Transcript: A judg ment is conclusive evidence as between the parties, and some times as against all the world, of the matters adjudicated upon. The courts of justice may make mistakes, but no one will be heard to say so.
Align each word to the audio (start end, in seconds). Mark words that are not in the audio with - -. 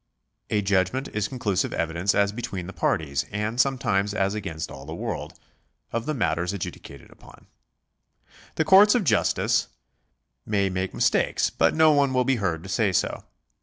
A 0.49 0.63
judg 0.63 0.93
ment 0.93 1.09
is 1.09 1.27
conclusive 1.27 1.73
evidence 1.73 2.15
as 2.15 2.31
between 2.31 2.65
the 2.65 2.73
parties, 2.73 3.23
and 3.31 3.61
some 3.61 3.77
times 3.77 4.15
as 4.15 4.33
against 4.33 4.71
all 4.71 4.83
the 4.83 4.95
world, 4.95 5.37
of 5.91 6.07
the 6.07 6.15
matters 6.15 6.53
adjudicated 6.53 7.11
upon. 7.11 7.45
The 8.55 8.65
courts 8.65 8.95
of 8.95 9.03
justice 9.03 9.67
may 10.43 10.71
make 10.71 10.95
mistakes, 10.95 11.51
but 11.51 11.75
no 11.75 11.91
one 11.91 12.15
will 12.15 12.25
be 12.25 12.37
heard 12.37 12.63
to 12.63 12.69
say 12.69 12.91
so. 12.91 13.25